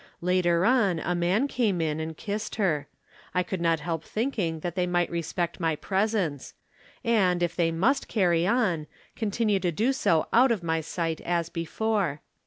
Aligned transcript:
Later 0.21 0.65
on 0.65 0.97
a 0.97 1.13
man 1.13 1.47
came 1.47 1.79
in 1.79 1.99
and 1.99 2.17
kissed 2.17 2.55
her. 2.55 2.87
I 3.35 3.43
could 3.43 3.61
not 3.61 3.81
help 3.81 4.03
thinking 4.03 4.61
that 4.61 4.73
they 4.73 4.87
might 4.87 5.11
respect 5.11 5.59
my 5.59 5.75
presence; 5.75 6.55
and, 7.03 7.43
if 7.43 7.55
they 7.55 7.69
must 7.69 8.07
carry 8.07 8.47
on, 8.47 8.87
continue 9.15 9.59
to 9.59 9.71
do 9.71 9.93
so 9.93 10.27
out 10.33 10.51
of 10.51 10.63
my 10.63 10.81
sight 10.81 11.21
as 11.21 11.49
before. 11.49 12.21